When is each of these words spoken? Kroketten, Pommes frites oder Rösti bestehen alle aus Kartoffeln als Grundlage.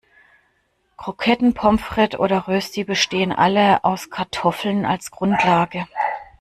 Kroketten, 0.97 1.53
Pommes 1.53 1.79
frites 1.83 2.17
oder 2.19 2.47
Rösti 2.47 2.83
bestehen 2.85 3.31
alle 3.31 3.83
aus 3.83 4.09
Kartoffeln 4.09 4.83
als 4.83 5.11
Grundlage. 5.11 5.85